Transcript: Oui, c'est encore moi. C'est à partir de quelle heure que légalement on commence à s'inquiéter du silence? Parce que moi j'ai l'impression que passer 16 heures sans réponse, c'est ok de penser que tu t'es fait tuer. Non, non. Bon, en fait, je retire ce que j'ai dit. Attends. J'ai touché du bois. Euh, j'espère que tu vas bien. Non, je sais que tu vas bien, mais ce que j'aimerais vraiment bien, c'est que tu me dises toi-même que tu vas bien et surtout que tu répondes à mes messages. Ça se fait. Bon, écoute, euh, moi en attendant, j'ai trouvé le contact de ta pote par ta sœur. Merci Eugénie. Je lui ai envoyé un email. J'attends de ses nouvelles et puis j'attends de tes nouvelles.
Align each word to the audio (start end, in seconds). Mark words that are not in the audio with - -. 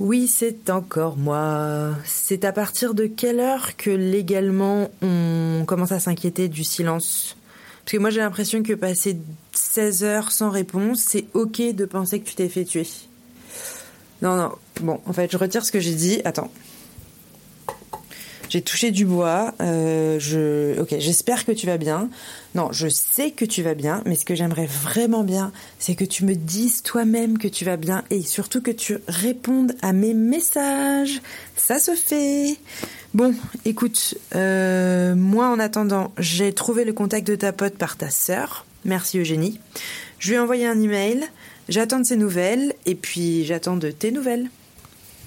Oui, 0.00 0.28
c'est 0.28 0.70
encore 0.70 1.16
moi. 1.16 1.90
C'est 2.04 2.44
à 2.44 2.52
partir 2.52 2.94
de 2.94 3.06
quelle 3.06 3.40
heure 3.40 3.76
que 3.76 3.90
légalement 3.90 4.90
on 5.02 5.64
commence 5.66 5.90
à 5.90 5.98
s'inquiéter 5.98 6.48
du 6.48 6.62
silence? 6.62 7.36
Parce 7.84 7.92
que 7.92 7.98
moi 7.98 8.10
j'ai 8.10 8.20
l'impression 8.20 8.62
que 8.62 8.74
passer 8.74 9.16
16 9.52 10.04
heures 10.04 10.30
sans 10.30 10.50
réponse, 10.50 11.00
c'est 11.00 11.26
ok 11.34 11.74
de 11.74 11.84
penser 11.84 12.20
que 12.20 12.28
tu 12.28 12.36
t'es 12.36 12.48
fait 12.48 12.64
tuer. 12.64 12.86
Non, 14.22 14.36
non. 14.36 14.52
Bon, 14.80 15.00
en 15.06 15.12
fait, 15.12 15.30
je 15.30 15.36
retire 15.36 15.64
ce 15.64 15.72
que 15.72 15.80
j'ai 15.80 15.94
dit. 15.94 16.20
Attends. 16.24 16.50
J'ai 18.48 18.62
touché 18.62 18.90
du 18.90 19.04
bois. 19.04 19.54
Euh, 19.60 20.18
j'espère 20.18 21.44
que 21.44 21.52
tu 21.52 21.66
vas 21.66 21.76
bien. 21.76 22.08
Non, 22.54 22.70
je 22.72 22.88
sais 22.88 23.30
que 23.30 23.44
tu 23.44 23.62
vas 23.62 23.74
bien, 23.74 24.02
mais 24.06 24.16
ce 24.16 24.24
que 24.24 24.34
j'aimerais 24.34 24.66
vraiment 24.66 25.22
bien, 25.22 25.52
c'est 25.78 25.94
que 25.94 26.04
tu 26.04 26.24
me 26.24 26.34
dises 26.34 26.82
toi-même 26.82 27.38
que 27.38 27.48
tu 27.48 27.64
vas 27.64 27.76
bien 27.76 28.04
et 28.10 28.22
surtout 28.22 28.62
que 28.62 28.70
tu 28.70 28.98
répondes 29.06 29.74
à 29.82 29.92
mes 29.92 30.14
messages. 30.14 31.20
Ça 31.56 31.78
se 31.78 31.94
fait. 31.94 32.56
Bon, 33.14 33.34
écoute, 33.64 34.14
euh, 34.34 35.14
moi 35.14 35.48
en 35.48 35.58
attendant, 35.58 36.12
j'ai 36.18 36.52
trouvé 36.52 36.84
le 36.84 36.92
contact 36.92 37.26
de 37.26 37.34
ta 37.34 37.52
pote 37.52 37.74
par 37.74 37.96
ta 37.96 38.10
sœur. 38.10 38.64
Merci 38.84 39.18
Eugénie. 39.18 39.60
Je 40.18 40.30
lui 40.30 40.36
ai 40.36 40.38
envoyé 40.38 40.66
un 40.66 40.80
email. 40.80 41.28
J'attends 41.68 42.00
de 42.00 42.06
ses 42.06 42.16
nouvelles 42.16 42.72
et 42.86 42.94
puis 42.94 43.44
j'attends 43.44 43.76
de 43.76 43.90
tes 43.90 44.10
nouvelles. 44.10 44.48